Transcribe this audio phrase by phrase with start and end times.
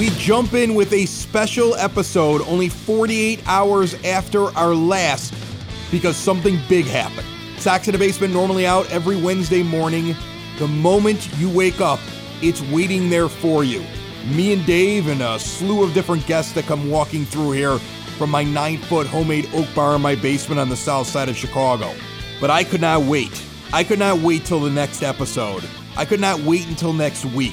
[0.00, 5.34] We jump in with a special episode only 48 hours after our last
[5.90, 7.26] because something big happened.
[7.58, 10.16] Sox in the Basement normally out every Wednesday morning.
[10.58, 12.00] The moment you wake up,
[12.40, 13.84] it's waiting there for you.
[14.34, 17.76] Me and Dave and a slew of different guests that come walking through here
[18.16, 21.36] from my nine foot homemade oak bar in my basement on the south side of
[21.36, 21.92] Chicago.
[22.40, 23.44] But I could not wait.
[23.70, 25.62] I could not wait till the next episode.
[25.98, 27.52] I could not wait until next week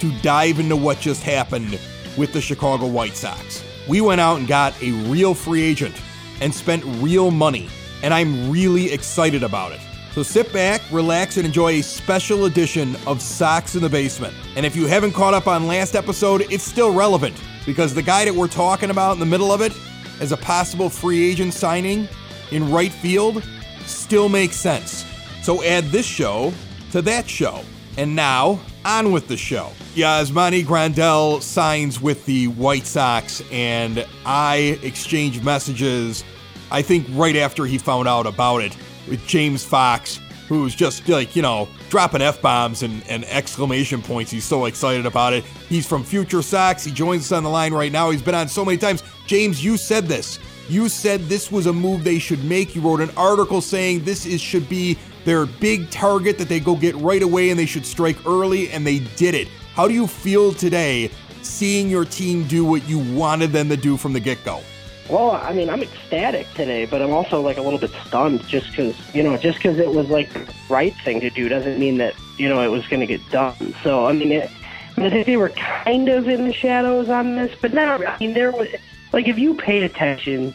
[0.00, 1.78] to dive into what just happened
[2.16, 3.62] with the Chicago White Sox.
[3.88, 5.94] We went out and got a real free agent
[6.40, 7.68] and spent real money,
[8.02, 9.80] and I'm really excited about it.
[10.12, 14.34] So sit back, relax, and enjoy a special edition of Sox in the Basement.
[14.56, 18.24] And if you haven't caught up on last episode, it's still relevant because the guy
[18.24, 19.72] that we're talking about in the middle of it
[20.20, 22.08] as a possible free agent signing
[22.50, 23.44] in right field
[23.86, 25.04] still makes sense.
[25.42, 26.52] So add this show
[26.92, 27.62] to that show.
[27.96, 29.70] And now, on with the show.
[29.94, 36.24] Yasmani Grandal signs with the White Sox, and I exchanged messages,
[36.72, 38.74] I think right after he found out about it,
[39.06, 44.30] with James Fox, who's just like, you know, dropping F bombs and, and exclamation points.
[44.30, 45.44] He's so excited about it.
[45.68, 46.82] He's from Future Sox.
[46.82, 48.10] He joins us on the line right now.
[48.10, 49.02] He's been on so many times.
[49.26, 50.38] James, you said this.
[50.66, 52.74] You said this was a move they should make.
[52.74, 54.96] You wrote an article saying this is should be
[55.28, 58.86] their big target that they go get right away and they should strike early, and
[58.86, 59.48] they did it.
[59.74, 61.10] How do you feel today
[61.42, 64.60] seeing your team do what you wanted them to do from the get go?
[65.08, 68.70] Well, I mean, I'm ecstatic today, but I'm also like a little bit stunned just
[68.70, 71.96] because, you know, just because it was like the right thing to do doesn't mean
[71.98, 73.74] that, you know, it was going to get done.
[73.82, 74.50] So, I mean, it,
[74.98, 78.34] I think they were kind of in the shadows on this, but now, I mean,
[78.34, 78.68] there was,
[79.12, 80.54] like, if you paid attention,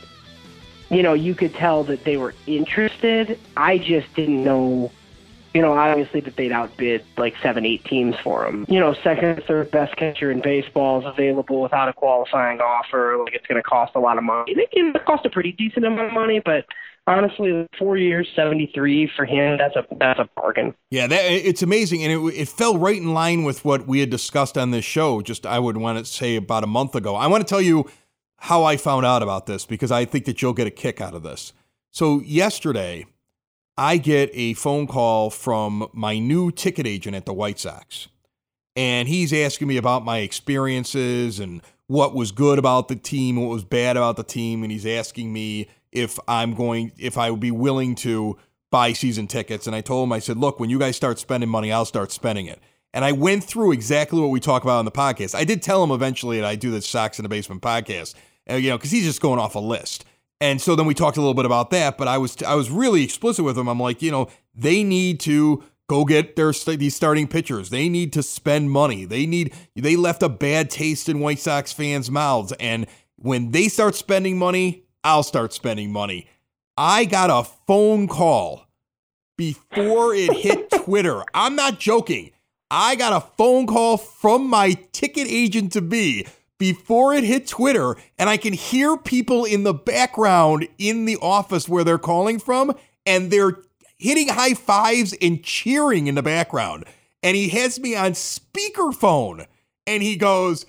[0.95, 3.39] you know, you could tell that they were interested.
[3.57, 4.91] I just didn't know,
[5.53, 8.65] you know, obviously that they'd outbid like seven, eight teams for him.
[8.67, 13.17] You know, second, third best catcher in baseball is available without a qualifying offer.
[13.23, 14.53] Like it's going to cost a lot of money.
[14.53, 16.65] It can cost a pretty decent amount of money, but
[17.07, 19.57] honestly, four years, seventy three for him.
[19.57, 20.73] That's a that's a bargain.
[20.89, 24.09] Yeah, that, it's amazing, and it, it fell right in line with what we had
[24.09, 25.21] discussed on this show.
[25.21, 27.15] Just I would want to say about a month ago.
[27.15, 27.89] I want to tell you
[28.43, 31.13] how I found out about this because I think that you'll get a kick out
[31.13, 31.53] of this.
[31.91, 33.05] So, yesterday,
[33.77, 38.09] I get a phone call from my new ticket agent at the White Sox.
[38.75, 43.47] And he's asking me about my experiences and what was good about the team, what
[43.47, 44.63] was bad about the team.
[44.63, 48.37] And he's asking me if I'm going, if I would be willing to
[48.71, 49.67] buy season tickets.
[49.67, 52.11] And I told him, I said, look, when you guys start spending money, I'll start
[52.11, 52.59] spending it.
[52.93, 55.33] And I went through exactly what we talk about on the podcast.
[55.33, 58.15] I did tell him eventually that I do the Sox in the Basement podcast
[58.49, 60.05] uh, you know, because he's just going off a list.
[60.41, 62.69] And so then we talked a little bit about that, but I was I was
[62.69, 63.67] really explicit with him.
[63.67, 67.69] I'm like, you know, they need to go get their these starting pitchers.
[67.69, 69.05] They need to spend money.
[69.05, 73.69] They need they left a bad taste in White Sox fans' mouths, and when they
[73.69, 76.27] start spending money, I'll start spending money.
[76.75, 78.67] I got a phone call
[79.37, 81.23] before it hit Twitter.
[81.33, 82.31] I'm not joking.
[82.69, 86.25] I got a phone call from my ticket agent to be
[86.63, 91.67] before it hit Twitter, and I can hear people in the background in the office
[91.67, 92.73] where they're calling from,
[93.05, 93.57] and they're
[93.97, 96.85] hitting high fives and cheering in the background.
[97.21, 99.45] And he has me on speakerphone,
[99.85, 100.65] and he goes,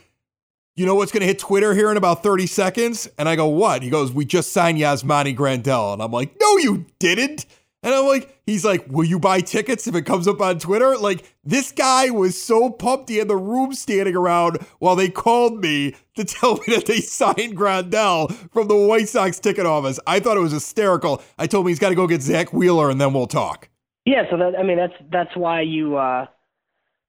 [0.74, 3.08] you know what's going to hit Twitter here in about 30 seconds?
[3.16, 3.84] And I go, what?
[3.84, 5.92] He goes, we just signed Yasmani Grandal.
[5.92, 7.46] And I'm like, no, you didn't.
[7.84, 10.96] And I'm like, he's like, will you buy tickets if it comes up on Twitter?
[10.96, 13.10] Like, this guy was so pumped.
[13.10, 17.00] He had the room standing around while they called me to tell me that they
[17.00, 20.00] signed Grandal from the White Sox ticket office.
[20.06, 21.22] I thought it was hysterical.
[21.38, 23.68] I told him he's got to go get Zack Wheeler and then we'll talk.
[24.06, 26.26] Yeah, so that I mean that's that's why you uh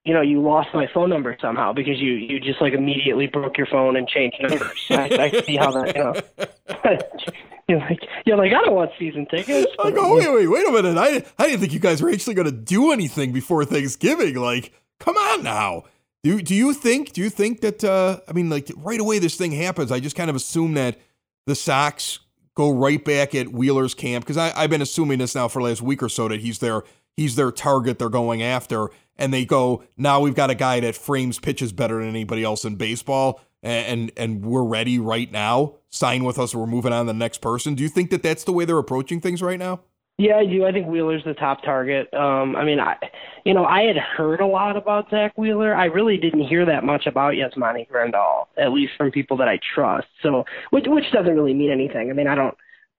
[0.05, 3.57] you know you lost my phone number somehow because you you just like immediately broke
[3.57, 4.85] your phone and changed numbers.
[4.89, 6.97] I, I see how that you know.
[7.67, 9.71] You're like, you're like, I don't want season tickets.
[9.79, 10.99] I go, wait, wait, wait a minute.
[10.99, 14.35] I, I didn't think you guys were actually going to do anything before Thanksgiving.
[14.35, 15.85] Like, come on now.
[16.23, 19.35] Do, do you think, do you think that, uh, I mean, like right away this
[19.35, 19.91] thing happens.
[19.91, 20.99] I just kind of assume that
[21.47, 22.19] the Sox
[22.53, 25.81] go right back at Wheeler's camp because I've been assuming this now for the last
[25.81, 26.83] week or so that he's their,
[27.17, 28.89] he's their target they're going after.
[29.17, 32.65] And they go, now we've got a guy that frames pitches better than anybody else
[32.65, 35.75] in baseball and and we're ready right now.
[35.89, 37.73] Sign with us, we're moving on to the next person.
[37.73, 39.81] Do you think that that's the way they're approaching things right now?
[40.17, 40.65] Yeah, I do.
[40.65, 42.13] I think Wheeler's the top target.
[42.13, 42.95] Um, I mean, I,
[43.43, 45.75] you know, I had heard a lot about Zack Wheeler.
[45.75, 49.59] I really didn't hear that much about Yasmani Grandal, at least from people that I
[49.73, 50.07] trust.
[50.23, 52.09] So, which which doesn't really mean anything.
[52.09, 52.55] I mean, I don't,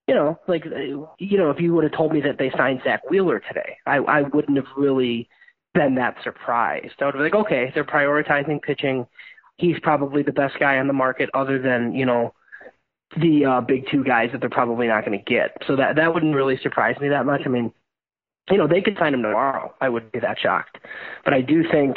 [0.07, 3.11] you know, like, you know, if you would have told me that they signed Zack
[3.11, 5.29] Wheeler today, I I wouldn't have really
[5.75, 6.95] been that surprised.
[7.01, 9.07] I would be like, okay, they're prioritizing pitching.
[9.57, 12.35] He's probably the best guy on the market, other than you know
[13.21, 15.57] the uh, big two guys that they're probably not going to get.
[15.67, 17.43] So that that wouldn't really surprise me that much.
[17.45, 17.73] I mean,
[18.51, 19.75] you know, they could sign him tomorrow.
[19.81, 20.79] I wouldn't be that shocked.
[21.25, 21.97] But I do think,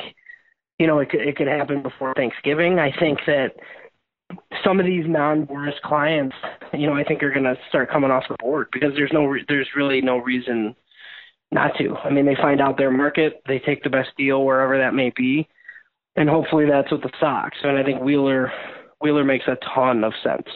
[0.79, 2.79] you know, it could it could happen before Thanksgiving.
[2.79, 3.55] I think that
[4.63, 6.35] some of these non-Boras clients,
[6.73, 9.25] you know, I think are going to start coming off the board because there's no
[9.25, 10.75] re- there's really no reason
[11.51, 11.95] not to.
[11.95, 15.11] I mean, they find out their market, they take the best deal wherever that may
[15.15, 15.47] be,
[16.15, 17.57] and hopefully that's with the Sox.
[17.63, 18.51] And I think Wheeler
[19.01, 20.47] Wheeler makes a ton of sense.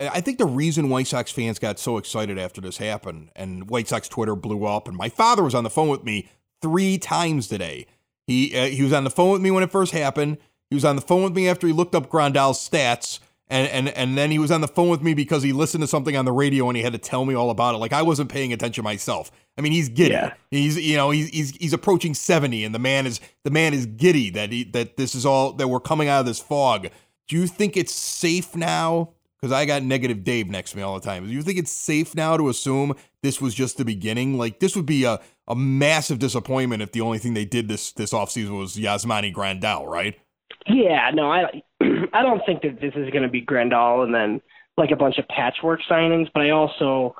[0.00, 3.88] I think the reason White Sox fans got so excited after this happened and White
[3.88, 6.28] Sox Twitter blew up, and my father was on the phone with me
[6.60, 7.86] three times today.
[8.26, 10.38] He uh, he was on the phone with me when it first happened.
[10.74, 13.88] He was on the phone with me after he looked up Grandal's stats, and and
[13.90, 16.24] and then he was on the phone with me because he listened to something on
[16.24, 17.78] the radio and he had to tell me all about it.
[17.78, 19.30] Like I wasn't paying attention myself.
[19.56, 20.14] I mean, he's giddy.
[20.14, 20.34] Yeah.
[20.50, 23.86] He's you know he's he's he's approaching seventy, and the man is the man is
[23.86, 26.88] giddy that he that this is all that we're coming out of this fog.
[27.28, 30.98] Do you think it's safe now because I got negative Dave next to me all
[30.98, 31.26] the time.
[31.26, 34.38] Do you think it's safe now to assume this was just the beginning?
[34.38, 37.92] Like this would be a, a massive disappointment if the only thing they did this
[37.92, 40.18] this offseason was Yasmani Grandal, right?
[40.66, 41.62] Yeah, no, I
[42.12, 44.40] I don't think that this is going to be Grandal and then
[44.76, 47.14] like a bunch of patchwork signings, but I also,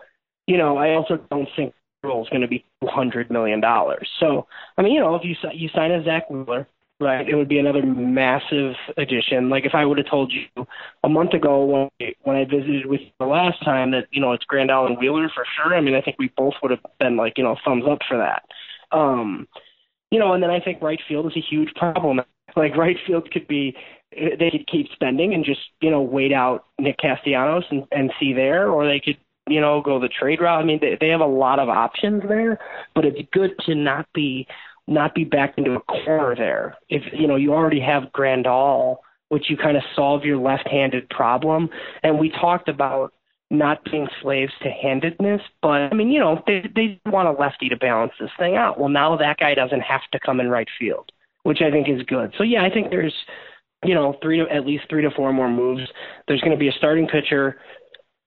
[0.47, 4.09] you know, I also don't think Cole is going to be two hundred million dollars.
[4.21, 4.47] So,
[4.77, 6.67] I mean, you know, if you you sign a Zack Wheeler,
[7.01, 7.29] right?
[7.29, 9.51] It would be another massive addition.
[9.51, 10.67] Like if I would have told you
[11.03, 11.65] a month ago
[11.99, 14.99] when when I visited with you the last time that you know it's Grandal and
[14.99, 15.75] Wheeler for sure.
[15.77, 18.19] I mean, I think we both would have been like you know thumbs up for
[18.19, 18.43] that.
[18.97, 19.49] Um,
[20.11, 22.21] you know, and then I think right field is a huge problem.
[22.57, 23.77] Like right field could be
[24.13, 28.33] they could keep spending and just you know wait out Nick Castellanos and, and see
[28.33, 29.19] there, or they could
[29.49, 30.63] you know go the trade route.
[30.63, 32.59] I mean, they, they have a lot of options there,
[32.95, 34.47] but it's good to not be
[34.87, 36.77] not be backed into a corner there.
[36.89, 38.99] If you know you already have Grandal,
[39.29, 41.69] which you kind of solve your left-handed problem,
[42.03, 43.13] and we talked about
[43.51, 47.69] not being slaves to handedness, but I mean, you know, they they want a lefty
[47.69, 48.79] to balance this thing out.
[48.79, 51.11] Well, now that guy doesn't have to come in right field,
[51.45, 52.35] which I think is good.
[52.37, 53.15] So yeah, I think there's
[53.85, 55.89] you know three to at least three to four more moves.
[56.29, 57.59] There's going to be a starting pitcher.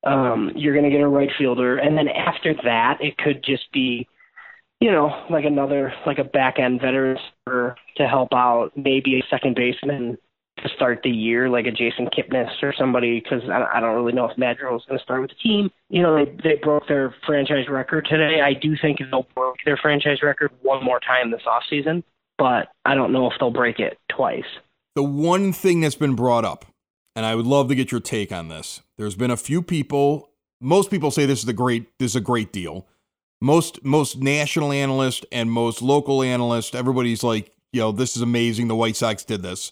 [0.06, 3.72] Um, you're going to get a right fielder, and then after that, it could just
[3.74, 4.08] be
[4.80, 7.18] you know, like another like a back end veteran
[7.48, 10.18] to help out, maybe a second baseman
[10.60, 14.14] to start the year, like a Jason Kipnis or somebody, because I, I don't really
[14.14, 15.70] know if Madrigal is going to start with the team.
[15.90, 18.42] You know, they they broke their franchise record today.
[18.42, 22.04] I do think they'll break their franchise record one more time this off season,
[22.38, 24.46] but I don't know if they'll break it twice.
[24.96, 26.66] The one thing that's been brought up,
[27.16, 28.82] and I would love to get your take on this.
[28.98, 30.30] There's been a few people.
[30.60, 32.88] Most people say this is a great this is a great deal
[33.42, 38.68] most most national analysts and most local analysts, everybody's like, you know, this is amazing.
[38.68, 39.72] The White Sox did this.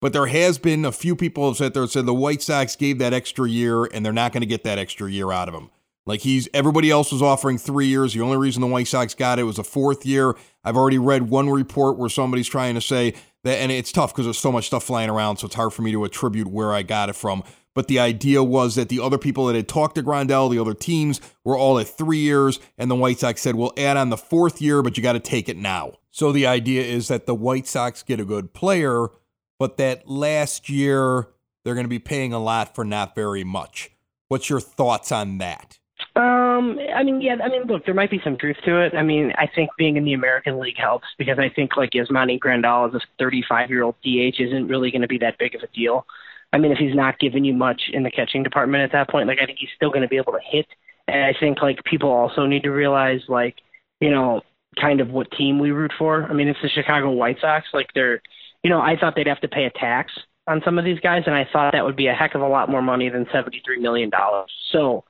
[0.00, 2.76] But there has been a few people have sat there and said the White Sox
[2.76, 5.54] gave that extra year and they're not going to get that extra year out of
[5.54, 5.70] him.
[6.06, 8.12] Like he's everybody else was offering three years.
[8.12, 10.34] The only reason the White Sox got it was a fourth year.
[10.62, 13.14] I've already read one report where somebody's trying to say
[13.44, 15.82] that, and it's tough because there's so much stuff flying around, so it's hard for
[15.82, 17.42] me to attribute where I got it from.
[17.74, 20.74] But the idea was that the other people that had talked to Grandal, the other
[20.74, 24.16] teams, were all at three years, and the White Sox said, "We'll add on the
[24.16, 27.34] fourth year, but you got to take it now." So the idea is that the
[27.34, 29.08] White Sox get a good player,
[29.58, 31.28] but that last year
[31.64, 33.90] they're going to be paying a lot for not very much.
[34.28, 35.78] What's your thoughts on that?
[36.16, 38.94] Um, I mean, yeah, I mean, look, there might be some truth to it.
[38.94, 42.38] I mean, I think being in the American League helps because I think like Yasmani
[42.38, 45.62] Grandal as a 35 year old DH isn't really going to be that big of
[45.62, 46.06] a deal.
[46.52, 49.26] I mean, if he's not giving you much in the catching department at that point,
[49.26, 50.66] like I think he's still going to be able to hit.
[51.08, 53.56] And I think like people also need to realize like,
[54.00, 54.40] you know,
[54.80, 56.24] kind of what team we root for.
[56.24, 57.66] I mean, it's the Chicago White Sox.
[57.72, 58.22] Like they're,
[58.62, 60.12] you know, I thought they'd have to pay a tax
[60.46, 62.48] on some of these guys, and I thought that would be a heck of a
[62.48, 64.50] lot more money than seventy-three million dollars.
[64.72, 65.04] So,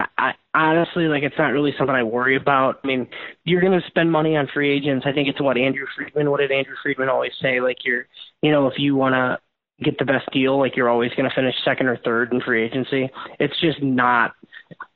[0.00, 2.80] I, honestly, like it's not really something I worry about.
[2.82, 3.08] I mean,
[3.44, 5.06] you're going to spend money on free agents.
[5.08, 6.30] I think it's what Andrew Friedman.
[6.30, 7.60] What did Andrew Friedman always say?
[7.60, 8.06] Like you're,
[8.42, 9.38] you know, if you want to
[9.84, 12.64] get the best deal, like you're always going to finish second or third in free
[12.64, 13.10] agency.
[13.38, 14.32] It's just not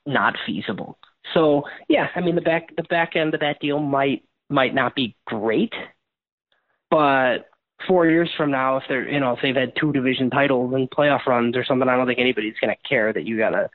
[0.06, 0.98] not feasible.
[1.34, 4.94] So yeah, I mean the back the back end of that deal might might not
[4.94, 5.72] be great,
[6.90, 7.48] but
[7.86, 10.90] four years from now, if they're you know if they've had two division titles and
[10.90, 13.70] playoff runs or something, I don't think anybody's going to care that you got a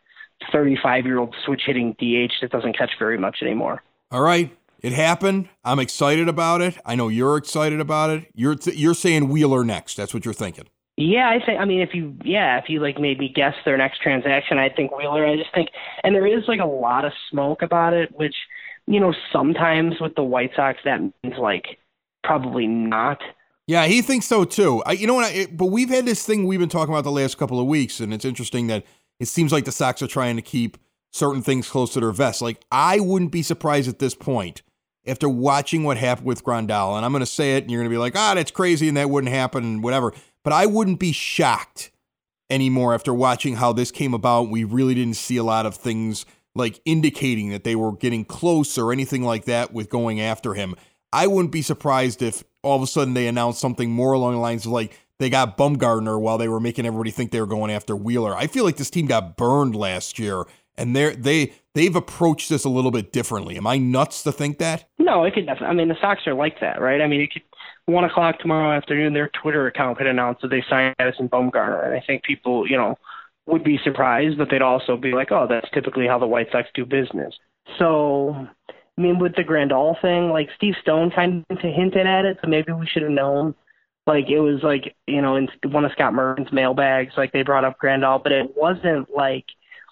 [0.51, 3.83] 35 year old switch hitting DH that doesn't catch very much anymore.
[4.11, 4.55] All right.
[4.81, 5.49] It happened.
[5.63, 6.77] I'm excited about it.
[6.85, 8.27] I know you're excited about it.
[8.35, 9.95] You're th- you're saying Wheeler next.
[9.95, 10.67] That's what you're thinking.
[10.97, 11.59] Yeah, I think.
[11.59, 14.95] I mean, if you yeah, if you like maybe guess their next transaction, I think
[14.95, 15.25] Wheeler.
[15.25, 15.69] I just think,
[16.03, 18.35] and there is like a lot of smoke about it, which
[18.87, 21.79] you know sometimes with the White Sox that means like
[22.23, 23.21] probably not.
[23.67, 24.81] Yeah, he thinks so too.
[24.85, 25.25] I, you know what?
[25.25, 27.99] I, but we've had this thing we've been talking about the last couple of weeks,
[27.99, 28.83] and it's interesting that
[29.19, 30.77] it seems like the Sox are trying to keep
[31.11, 32.41] certain things close to their vest.
[32.41, 34.61] Like I wouldn't be surprised at this point
[35.05, 37.89] after watching what happened with Grandal, and I'm going to say it, and you're going
[37.89, 40.13] to be like, ah, that's crazy, and that wouldn't happen, and whatever.
[40.43, 41.91] But I wouldn't be shocked
[42.49, 44.49] anymore after watching how this came about.
[44.49, 48.77] We really didn't see a lot of things like indicating that they were getting close
[48.77, 50.75] or anything like that with going after him.
[51.13, 54.39] I wouldn't be surprised if all of a sudden they announced something more along the
[54.39, 57.71] lines of like they got Bumgarner while they were making everybody think they were going
[57.71, 58.35] after Wheeler.
[58.35, 60.45] I feel like this team got burned last year
[60.77, 63.57] and they're they they've approached this a little bit differently.
[63.57, 64.87] Am I nuts to think that?
[64.99, 65.67] No, it could definitely.
[65.67, 67.01] I mean, the Sox are like that, right?
[67.01, 67.41] I mean, it could
[67.85, 71.93] one o'clock tomorrow afternoon, their Twitter account could announce that they signed Madison Bumgarner, and
[71.93, 72.95] I think people, you know,
[73.45, 76.67] would be surprised, but they'd also be like, "Oh, that's typically how the White Sox
[76.73, 77.33] do business."
[77.77, 82.37] So, I mean, with the Grandal thing, like Steve Stone kind of hinted at it,
[82.41, 83.55] so maybe we should have known.
[84.07, 87.65] Like it was like you know in one of Scott Merkin's mailbags, like they brought
[87.65, 89.45] up Grandal, but it wasn't like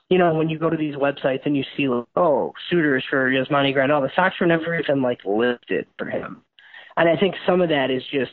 [0.09, 3.29] you know, when you go to these websites and you see, like, oh, suitors for
[3.29, 6.43] Yasmani Grandal, the Sox were never even like listed for him.
[6.97, 8.31] And I think some of that is just,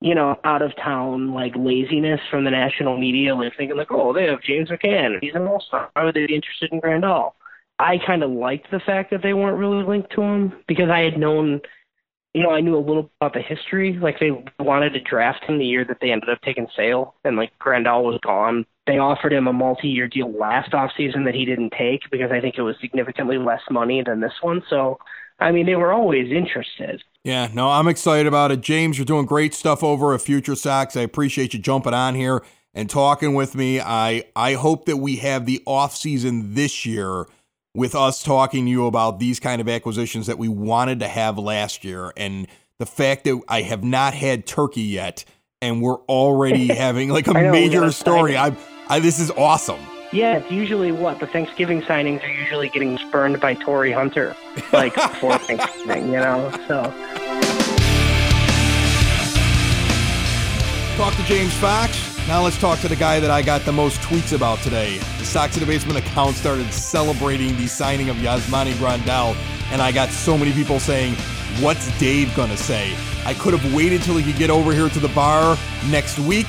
[0.00, 4.12] you know, out of town like laziness from the national media, like thinking like, oh,
[4.12, 5.90] they have James McCann, he's an all star.
[5.94, 7.32] Why would they be interested in Grandal?
[7.78, 11.00] I kind of liked the fact that they weren't really linked to him because I
[11.00, 11.60] had known,
[12.34, 13.98] you know, I knew a little about the history.
[14.00, 17.36] Like they wanted to draft him the year that they ended up taking Sale, and
[17.36, 21.74] like Grandal was gone they offered him a multi-year deal last offseason that he didn't
[21.78, 24.62] take because I think it was significantly less money than this one.
[24.70, 24.98] So,
[25.38, 27.02] I mean, they were always interested.
[27.22, 28.62] Yeah, no, I'm excited about it.
[28.62, 30.96] James, you're doing great stuff over at Future Sox.
[30.96, 32.42] I appreciate you jumping on here
[32.72, 33.78] and talking with me.
[33.78, 37.26] I I hope that we have the offseason this year
[37.74, 41.38] with us talking to you about these kind of acquisitions that we wanted to have
[41.38, 42.46] last year and
[42.78, 45.24] the fact that I have not had turkey yet
[45.60, 48.36] and we're already having like a know, major story.
[48.36, 48.56] I
[48.88, 49.80] I, this is awesome.
[50.12, 54.34] Yeah, it's usually what the Thanksgiving signings are usually getting spurned by Torii Hunter,
[54.72, 56.50] like before Thanksgiving, you know.
[56.66, 56.84] So.
[60.96, 62.07] Talk to James Fox.
[62.28, 64.98] Now let's talk to the guy that I got the most tweets about today.
[65.18, 69.34] The Sox in the Basement account started celebrating the signing of Yasmani Grandal,
[69.72, 71.14] and I got so many people saying,
[71.60, 72.94] "What's Dave gonna say?"
[73.24, 75.58] I could have waited till he could get over here to the bar
[75.90, 76.46] next week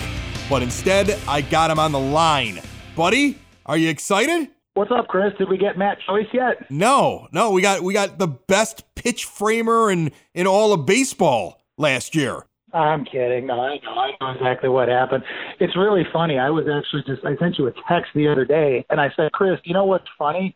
[0.50, 2.60] but instead I got him on the line.
[2.96, 4.50] Buddy, are you excited?
[4.74, 5.34] What's up, Chris?
[5.38, 6.70] Did we get Matt Joyce yet?
[6.72, 11.62] No, no, we got we got the best pitch framer in in all of baseball
[11.78, 12.46] last year.
[12.74, 13.50] I'm kidding.
[13.50, 13.92] I know.
[13.92, 15.24] I know exactly what happened.
[15.60, 16.38] It's really funny.
[16.38, 19.32] I was actually just I sent you a text the other day and I said,
[19.32, 20.56] Chris, you know what's funny?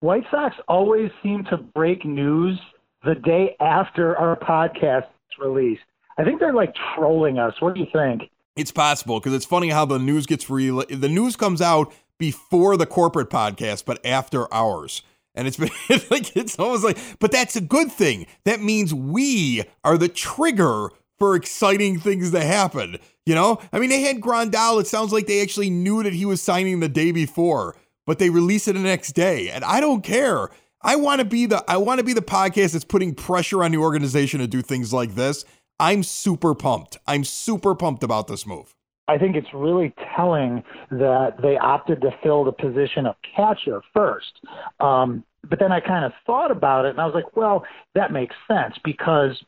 [0.00, 2.58] White Sox always seem to break news
[3.04, 5.82] the day after our podcast is released.
[6.18, 7.54] I think they're like trolling us.
[7.60, 8.22] What do you think?
[8.56, 10.84] It's possible because it's funny how the news gets real.
[10.88, 15.02] The news comes out before the corporate podcast, but after ours.
[15.34, 15.70] And it's been
[16.10, 18.26] like it's almost like, but that's a good thing.
[18.44, 22.98] That means we are the trigger for exciting things to happen.
[23.24, 24.80] You know, I mean, they had Grandal.
[24.80, 28.30] It sounds like they actually knew that he was signing the day before, but they
[28.30, 30.50] released it the next day, and I don't care.
[30.82, 33.72] I want to be the I want to be the podcast that's putting pressure on
[33.72, 35.44] the organization to do things like this.
[35.80, 36.98] I'm super pumped.
[37.06, 38.74] I'm super pumped about this move.
[39.08, 44.40] I think it's really telling that they opted to fill the position of catcher first.
[44.80, 48.12] Um, but then I kind of thought about it and I was like, well, that
[48.12, 49.40] makes sense because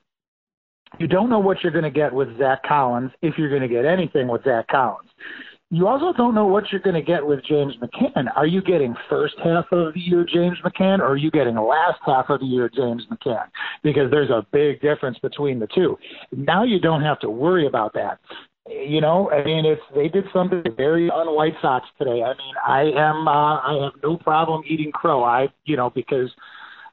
[0.98, 3.68] you don't know what you're going to get with Zack Collins if you're going to
[3.68, 5.10] get anything with Zack Collins
[5.70, 8.26] you also don't know what you're going to get with James McCann.
[8.36, 12.00] Are you getting first half of the year James McCann, or are you getting last
[12.06, 13.46] half of the year James McCann?
[13.82, 15.98] Because there's a big difference between the two.
[16.32, 18.18] Now you don't have to worry about that.
[18.66, 22.22] You know, I mean, it's they did something very un White Sox today.
[22.22, 25.22] I mean, I am uh, I have no problem eating crow.
[25.22, 26.30] I you know because.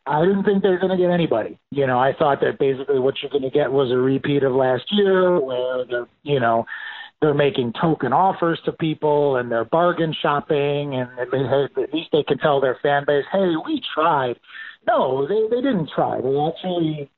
[0.07, 1.57] I didn't think they were going to get anybody.
[1.71, 4.53] You know, I thought that basically what you're going to get was a repeat of
[4.53, 6.65] last year, where the you know
[7.21, 12.37] they're making token offers to people and they're bargain shopping and at least they can
[12.37, 14.35] tell their fan base, hey, we tried.
[14.87, 16.21] No, they, they didn't try.
[16.21, 17.09] They actually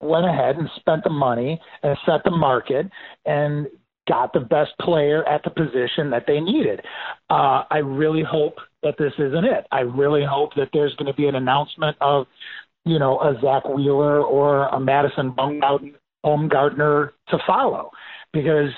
[0.00, 2.86] went ahead and spent the money and set the market
[3.24, 3.66] and
[4.06, 6.80] got the best player at the position that they needed.
[7.28, 8.54] Uh, I really hope
[8.86, 9.66] that this isn't it.
[9.72, 12.26] I really hope that there's going to be an announcement of,
[12.84, 17.90] you know, a Zack Wheeler or a Madison Bumgarner to follow
[18.32, 18.70] because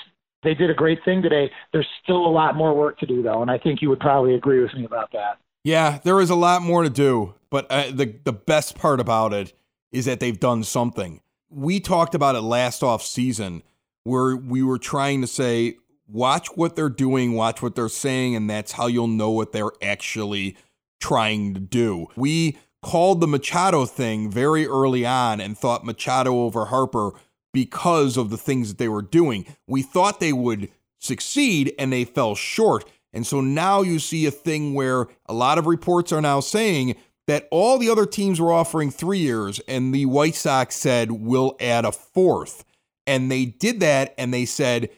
[0.43, 1.51] they did a great thing today.
[1.73, 4.35] There's still a lot more work to do, though, and I think you would probably
[4.35, 5.39] agree with me about that.
[5.65, 9.35] Yeah, there is a lot more to do, but uh, the the best part about
[9.35, 9.53] it
[9.93, 11.21] is that they've done something.
[11.51, 13.63] We talked about it last off season
[14.05, 15.77] where we were trying to say
[16.09, 19.73] watch what they're doing, watch what they're saying and that's how you'll know what they're
[19.83, 20.57] actually
[21.01, 22.09] trying to do.
[22.17, 27.13] We called the Machado thing very early on and thought Machado over Harper
[27.53, 29.47] because of the things that they were doing.
[29.67, 32.85] We thought they would succeed and they fell short.
[33.13, 36.97] And so now you see a thing where a lot of reports are now saying
[37.27, 41.57] that all the other teams were offering three years, and the White Sox said, we'll
[41.61, 42.65] add a fourth.
[43.07, 44.91] And they did that, and they said,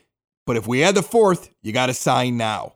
[0.51, 2.73] but if we add the fourth, you got to sign now.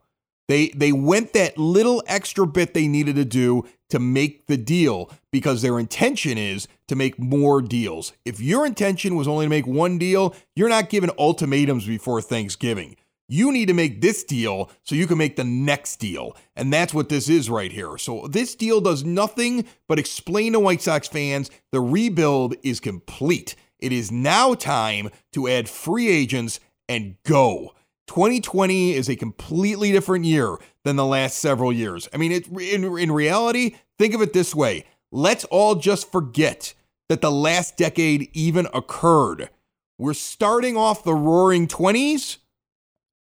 [0.48, 5.12] They they went that little extra bit they needed to do to make the deal
[5.30, 8.14] because their intention is to make more deals.
[8.24, 12.96] If your intention was only to make one deal, you're not giving ultimatums before Thanksgiving.
[13.28, 16.38] You need to make this deal so you can make the next deal.
[16.56, 17.98] And that's what this is right here.
[17.98, 23.58] So this deal does nothing but explain to White Sox fans the rebuild is complete.
[23.80, 27.74] It is now time to add free agents and go.
[28.08, 32.08] 2020 is a completely different year than the last several years.
[32.14, 36.74] I mean, it, in, in reality, think of it this way let's all just forget
[37.08, 39.50] that the last decade even occurred.
[39.98, 42.38] We're starting off the roaring 20s,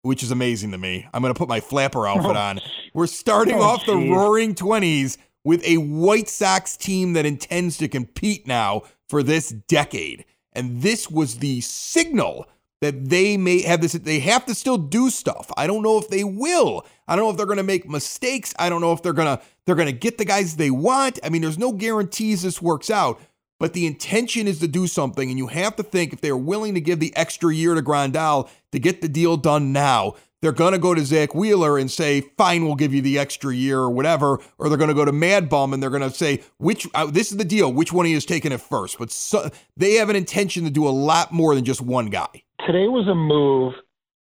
[0.01, 1.07] which is amazing to me.
[1.13, 2.39] I'm going to put my flapper outfit oh.
[2.39, 2.59] on.
[2.93, 7.87] We're starting oh, off the roaring 20s with a White Sox team that intends to
[7.87, 10.25] compete now for this decade.
[10.53, 12.47] And this was the signal
[12.83, 15.49] that they may have this they have to still do stuff.
[15.55, 16.85] I don't know if they will.
[17.07, 18.53] I don't know if they're going to make mistakes.
[18.59, 21.19] I don't know if they're going to they're going to get the guys they want.
[21.23, 23.21] I mean, there's no guarantees this works out,
[23.59, 26.73] but the intention is to do something and you have to think if they're willing
[26.73, 30.73] to give the extra year to Grandal to get the deal done now, they're going
[30.73, 33.89] to go to Zack Wheeler and say, fine, we'll give you the extra year or
[33.89, 34.41] whatever.
[34.57, 37.05] Or they're going to go to Mad Bum and they're going to say, which uh,
[37.05, 37.71] this is the deal.
[37.71, 38.99] Which one of you is taking it first?
[38.99, 42.43] But so, they have an intention to do a lot more than just one guy
[42.65, 43.73] today was a move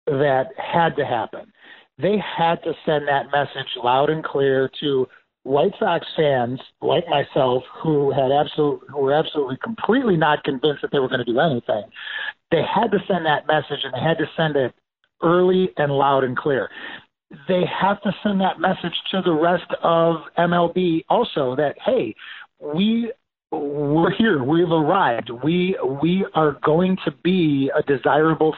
[0.06, 1.52] that had to happen.
[1.98, 5.06] They had to send that message loud and clear to
[5.44, 10.90] White Sox fans like myself who had absolute who were absolutely completely not convinced that
[10.90, 11.84] they were going to do anything.
[12.50, 14.74] They had to send that message and they had to send it
[15.22, 16.70] early and loud and clear.
[17.46, 22.14] They have to send that message to the rest of MLB also that hey,
[22.60, 23.12] we
[23.58, 24.42] we're here.
[24.42, 25.30] We've arrived.
[25.42, 28.54] We we are going to be a desirable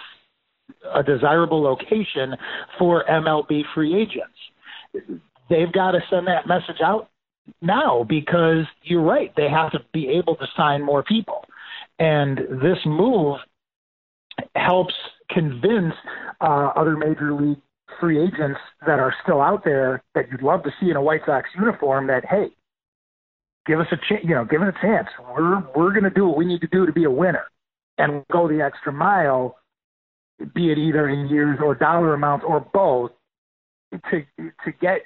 [0.94, 2.34] a desirable location
[2.78, 5.18] for MLB free agents.
[5.48, 7.08] They've got to send that message out
[7.62, 9.32] now because you're right.
[9.36, 11.44] They have to be able to sign more people,
[11.98, 13.38] and this move
[14.54, 14.94] helps
[15.30, 15.94] convince
[16.40, 17.58] uh, other major league
[18.00, 21.22] free agents that are still out there that you'd love to see in a White
[21.24, 22.06] Sox uniform.
[22.06, 22.48] That hey,
[23.66, 25.08] give us a chance, you know, give us a chance.
[25.36, 27.44] We're we're going to do what we need to do to be a winner,
[27.98, 29.58] and go the extra mile,
[30.54, 33.10] be it either in years or dollar amounts or both,
[34.10, 35.02] to to get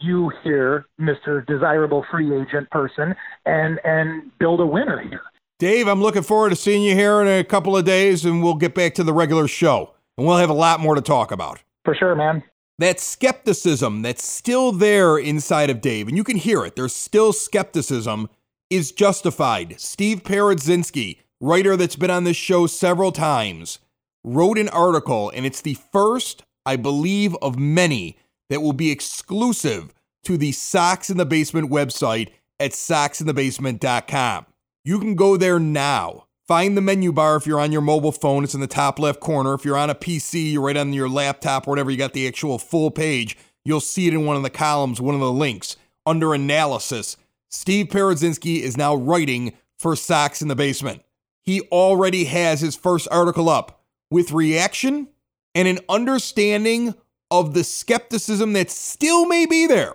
[0.00, 3.14] you here, Mister Desirable Free Agent person,
[3.46, 5.22] and and build a winner here.
[5.58, 8.54] Dave, I'm looking forward to seeing you here in a couple of days, and we'll
[8.54, 11.62] get back to the regular show, and we'll have a lot more to talk about.
[11.84, 12.42] For sure, man
[12.78, 17.32] that skepticism that's still there inside of Dave, and you can hear it, there's still
[17.32, 18.28] skepticism,
[18.70, 19.80] is justified.
[19.80, 23.78] Steve Parodzinski, writer that's been on this show several times,
[24.24, 28.16] wrote an article, and it's the first, I believe, of many
[28.50, 29.92] that will be exclusive
[30.24, 34.46] to the Sox in the Basement website at soxinthebasement.com.
[34.84, 38.44] You can go there now Find the menu bar if you're on your mobile phone.
[38.44, 39.54] It's in the top left corner.
[39.54, 42.28] If you're on a PC, you're right on your laptop or whatever, you got the
[42.28, 43.38] actual full page.
[43.64, 45.76] You'll see it in one of the columns, one of the links.
[46.04, 47.16] Under analysis,
[47.48, 51.02] Steve Parodzinski is now writing for Sox in the Basement.
[51.40, 55.08] He already has his first article up with reaction
[55.54, 56.94] and an understanding
[57.30, 59.94] of the skepticism that still may be there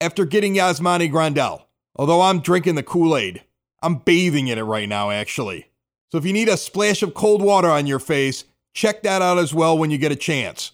[0.00, 1.64] after getting Yasmani Grandal.
[1.94, 3.42] Although I'm drinking the Kool Aid,
[3.82, 5.69] I'm bathing in it right now, actually.
[6.10, 8.44] So if you need a splash of cold water on your face,
[8.74, 10.72] check that out as well when you get a chance.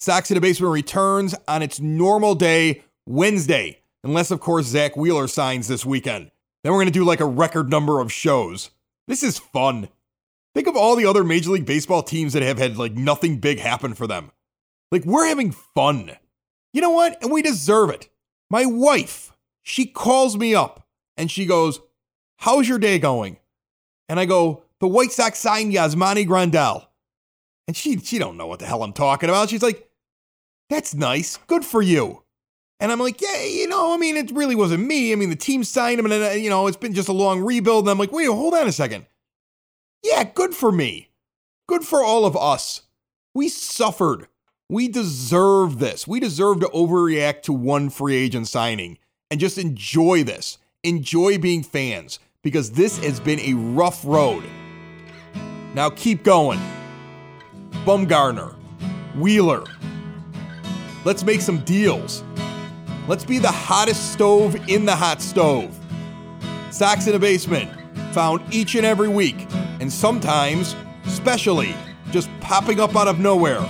[0.00, 5.28] Sox in the Basement returns on its normal day, Wednesday, unless, of course, Zack Wheeler
[5.28, 6.30] signs this weekend.
[6.62, 8.70] Then we're going to do like a record number of shows.
[9.06, 9.88] This is fun.
[10.54, 13.58] Think of all the other Major League Baseball teams that have had like nothing big
[13.58, 14.30] happen for them.
[14.90, 16.12] Like we're having fun.
[16.72, 17.20] You know what?
[17.22, 18.08] And we deserve it.
[18.50, 21.80] My wife, she calls me up and she goes,
[22.38, 23.38] How's your day going?
[24.08, 26.86] And I go, The White Sox signed Yasmani Grandal.
[27.66, 29.50] And she she don't know what the hell I'm talking about.
[29.50, 29.88] She's like,
[30.70, 31.36] That's nice.
[31.46, 32.22] Good for you.
[32.80, 35.12] And I'm like, yeah, you know, I mean, it really wasn't me.
[35.12, 37.40] I mean, the team signed him, and uh, you know, it's been just a long
[37.40, 37.84] rebuild.
[37.84, 39.06] And I'm like, wait, hold on a second.
[40.04, 41.08] Yeah, good for me.
[41.66, 42.82] Good for all of us.
[43.34, 44.28] We suffered.
[44.68, 46.06] We deserve this.
[46.06, 48.98] We deserve to overreact to one free agent signing
[49.30, 50.58] and just enjoy this.
[50.84, 54.44] Enjoy being fans because this has been a rough road.
[55.74, 56.60] Now keep going.
[57.84, 58.54] Bumgarner,
[59.16, 59.64] Wheeler.
[61.04, 62.22] Let's make some deals.
[63.06, 65.74] Let's be the hottest stove in the hot stove.
[66.70, 67.70] Sox in the basement,
[68.12, 69.46] found each and every week,
[69.80, 70.76] and sometimes,
[71.06, 71.74] specially,
[72.10, 73.66] just popping up out of nowhere.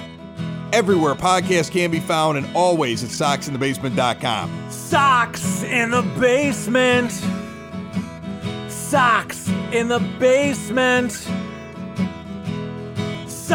[0.73, 4.71] Everywhere podcasts can be found, and always at soxinthebasement.com.
[4.71, 7.13] Sox in the basement.
[8.69, 11.13] Sox in the basement.